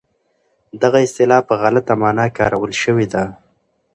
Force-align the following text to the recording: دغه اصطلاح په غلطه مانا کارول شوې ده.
دغه 0.81 0.99
اصطلاح 1.07 1.41
په 1.49 1.53
غلطه 1.61 1.93
مانا 2.01 2.25
کارول 2.37 2.73
شوې 2.81 3.05
ده. 3.13 3.23